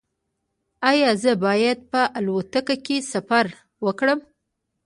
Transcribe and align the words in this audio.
ایا 0.89 1.09
زه 1.23 1.31
باید 1.45 1.79
په 1.91 2.01
الوتکه 2.17 2.75
کې 2.85 2.97
سفر 3.11 3.45
وکړم؟ 3.85 4.19